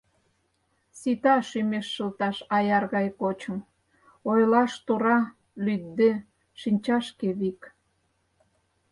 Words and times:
Сита 0.99 1.35
шӱмеш 1.49 1.87
шылташ 1.93 2.37
аяр 2.57 2.83
гай 2.95 3.07
кочым: 3.21 3.57
ойлаш 4.29 4.71
тура, 4.85 5.19
лӱдде, 5.65 6.11
шинчашке 6.59 7.29
вик! 7.39 7.61